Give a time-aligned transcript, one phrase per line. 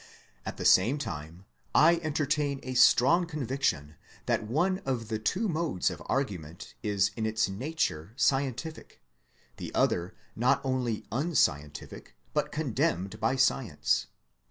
[0.47, 1.45] At the same time
[1.75, 7.27] I entertain a strong conviction that one of the two modes of argument is in
[7.27, 8.99] its nature scientific,
[9.57, 14.07] the other not only unscientific but condemned by science.